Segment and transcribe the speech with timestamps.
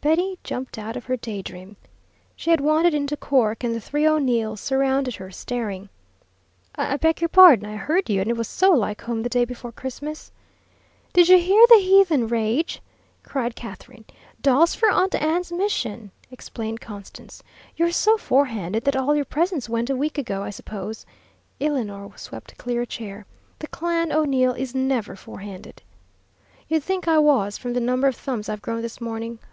[0.00, 1.76] Betty jumped out of her day dream.
[2.34, 5.88] She had wandered into "Cork" and the three O'Neills surrounded her, staring.
[6.74, 9.44] "I beg your pardon I heard you and it was so like home the day
[9.44, 10.32] before Christmas"
[11.14, 12.82] "Did you hear the heathen rage?"
[13.22, 14.04] cried Katherine.
[14.42, 17.40] "Dolls for Aunt Anne's mission," explained Constance.
[17.76, 21.06] "You're so forehanded that all your presents went a week ago, I suppose,"
[21.60, 23.26] Eleanor swept clear a chair.
[23.60, 25.82] "The clan O'Neill is never forehanded."
[26.66, 29.38] "You'd think I was from the number of thumbs I've grown this morning.